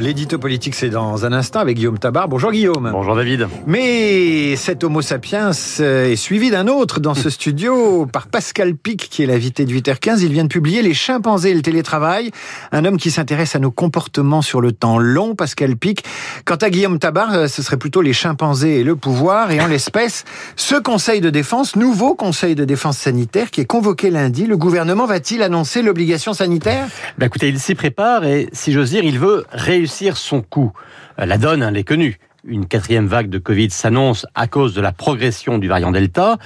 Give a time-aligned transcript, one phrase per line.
[0.00, 2.26] L'édito politique, c'est dans un instant avec Guillaume Tabar.
[2.26, 2.88] Bonjour Guillaume.
[2.90, 3.48] Bonjour David.
[3.66, 9.22] Mais cet Homo sapiens est suivi d'un autre dans ce studio par Pascal Pic, qui
[9.22, 10.22] est l'invité de 8h15.
[10.22, 12.30] Il vient de publier Les chimpanzés et le télétravail.
[12.72, 16.02] Un homme qui s'intéresse à nos comportements sur le temps long, Pascal Pic.
[16.46, 19.50] Quant à Guillaume Tabar, euh, ce serait plutôt les chimpanzés et le pouvoir.
[19.50, 20.24] Et en l'espèce,
[20.56, 25.04] ce conseil de défense, nouveau conseil de défense sanitaire qui est convoqué lundi, le gouvernement
[25.04, 26.86] va-t-il annoncer l'obligation sanitaire?
[27.18, 30.72] Ben Écoutez, il s'y prépare et si j'ose dire, il veut réussir son coup.
[31.18, 32.18] Euh, la donne, elle est connue.
[32.44, 36.38] Une quatrième vague de Covid s'annonce à cause de la progression du variant Delta.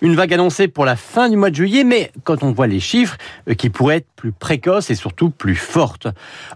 [0.00, 2.80] Une vague annoncée pour la fin du mois de juillet, mais quand on voit les
[2.80, 3.16] chiffres,
[3.48, 6.08] euh, qui pourraient être plus précoces et surtout plus fortes.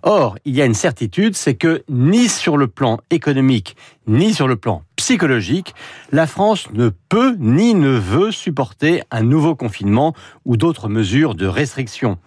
[0.02, 4.48] Or, il y a une certitude, c'est que ni sur le plan économique, ni sur
[4.48, 5.74] le plan psychologique,
[6.10, 10.12] la France ne peut ni ne veut supporter un nouveau confinement
[10.44, 12.18] ou d'autres mesures de restriction.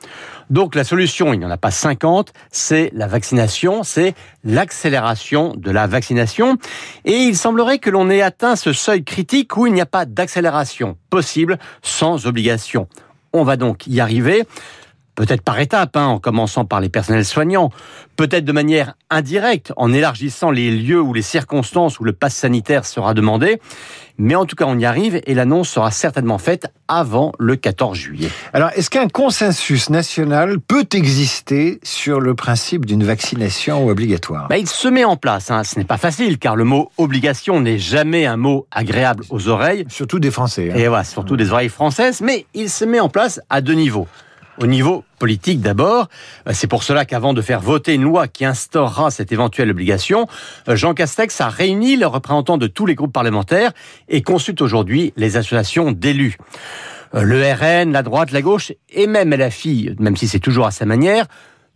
[0.49, 5.71] Donc la solution, il n'y en a pas 50, c'est la vaccination, c'est l'accélération de
[5.71, 6.57] la vaccination.
[7.03, 10.05] Et il semblerait que l'on ait atteint ce seuil critique où il n'y a pas
[10.05, 12.87] d'accélération possible sans obligation.
[13.33, 14.45] On va donc y arriver
[15.21, 17.69] peut-être par étapes, hein, en commençant par les personnels soignants,
[18.15, 22.85] peut-être de manière indirecte, en élargissant les lieux ou les circonstances où le pass sanitaire
[22.87, 23.61] sera demandé.
[24.17, 27.95] Mais en tout cas, on y arrive et l'annonce sera certainement faite avant le 14
[27.95, 28.29] juillet.
[28.51, 34.47] Alors, est-ce qu'un consensus national peut exister sur le principe d'une vaccination obligatoire?
[34.47, 35.51] Bah, Il se met en place.
[35.51, 35.63] Hein.
[35.63, 39.85] Ce n'est pas facile car le mot obligation n'est jamais un mot agréable aux oreilles.
[39.87, 40.71] Surtout des Français.
[40.71, 40.77] Hein.
[40.77, 42.21] Et voilà, surtout des oreilles françaises.
[42.21, 44.07] Mais il se met en place à deux niveaux
[44.61, 46.07] au niveau politique d'abord.
[46.47, 50.27] Euh, c'est pour cela qu'avant de faire voter une loi qui instaurera cette éventuelle obligation,
[50.69, 53.71] euh, Jean Castex a réuni les représentants de tous les groupes parlementaires
[54.07, 56.37] et consulte aujourd'hui les associations d'élus.
[57.15, 60.67] Euh, le RN, la droite, la gauche et même la fille, même si c'est toujours
[60.67, 61.25] à sa manière,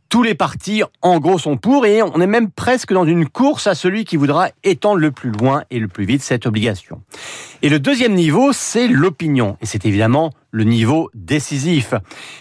[0.10, 3.68] tous les partis, en gros, sont pour et on est même presque dans une course
[3.68, 7.02] à celui qui voudra étendre le plus loin et le plus vite cette obligation.
[7.64, 9.58] Et le deuxième niveau, c'est l'opinion.
[9.62, 11.94] Et c'est évidemment le niveau décisif.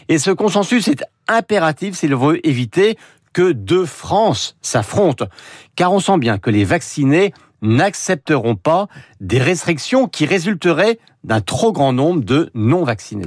[0.08, 2.97] Et ce consensus est impératif s'il veut éviter
[3.32, 5.26] que deux France s'affrontent.
[5.75, 8.86] Car on sent bien que les vaccinés n'accepteront pas
[9.20, 13.26] des restrictions qui résulteraient d'un trop grand nombre de non-vaccinés.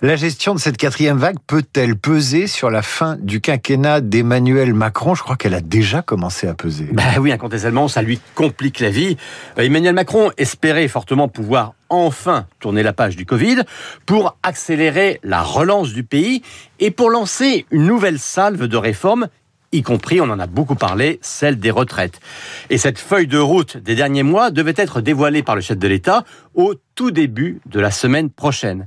[0.00, 5.14] La gestion de cette quatrième vague peut-elle peser sur la fin du quinquennat d'Emmanuel Macron?
[5.14, 6.88] Je crois qu'elle a déjà commencé à peser.
[6.92, 9.18] Bah oui, incontestablement, ça lui complique la vie.
[9.58, 13.62] Euh, Emmanuel Macron espérait fortement pouvoir enfin tourner la page du Covid
[14.06, 16.42] pour accélérer la relance du pays
[16.80, 19.28] et pour lancer une nouvelle salve de réformes
[19.74, 22.20] y compris, on en a beaucoup parlé, celle des retraites.
[22.70, 25.88] Et cette feuille de route des derniers mois devait être dévoilée par le chef de
[25.88, 28.86] l'État au tout début de la semaine prochaine.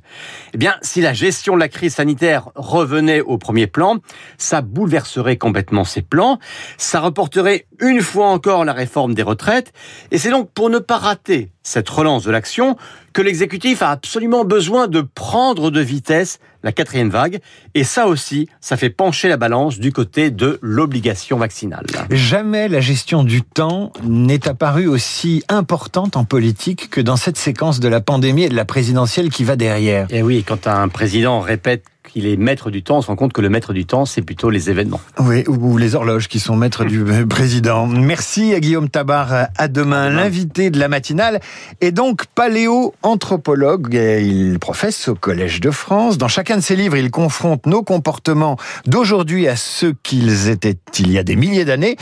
[0.53, 3.97] Eh bien, si la gestion de la crise sanitaire revenait au premier plan,
[4.37, 6.39] ça bouleverserait complètement ces plans,
[6.77, 9.73] ça reporterait une fois encore la réforme des retraites,
[10.11, 12.77] et c'est donc pour ne pas rater cette relance de l'action
[13.11, 17.39] que l'exécutif a absolument besoin de prendre de vitesse la quatrième vague,
[17.75, 21.85] et ça aussi, ça fait pencher la balance du côté de l'obligation vaccinale.
[22.09, 27.79] Jamais la gestion du temps n'est apparue aussi importante en politique que dans cette séquence
[27.79, 30.07] de la pandémie et de la présidentielle qui va derrière.
[30.09, 33.15] Et eh oui, quand un président répète qu'il est maître du temps, on se rend
[33.15, 35.01] compte que le maître du temps, c'est plutôt les événements.
[35.19, 37.85] Oui, ou les horloges qui sont maîtres du président.
[37.85, 39.49] Merci à Guillaume Tabar.
[39.57, 40.09] À demain.
[40.09, 41.39] L'invité de la matinale
[41.81, 43.93] est donc paléo-anthropologue.
[43.93, 46.17] Il professe au Collège de France.
[46.17, 51.11] Dans chacun de ses livres, il confronte nos comportements d'aujourd'hui à ceux qu'ils étaient il
[51.11, 51.97] y a des milliers d'années.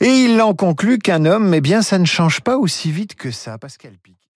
[0.00, 3.30] Et il en conclut qu'un homme, eh bien, ça ne change pas aussi vite que
[3.30, 3.58] ça.
[3.58, 4.13] Pascal Pi.